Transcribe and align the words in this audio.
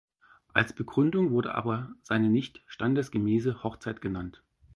Als 0.51 0.73
Begründung 0.73 1.29
wurde 1.29 1.53
aber 1.53 1.93
seine 2.01 2.27
nicht 2.27 2.63
standesgemäße 2.65 3.61
Hochzeit 3.61 4.01
genannt. 4.01 4.41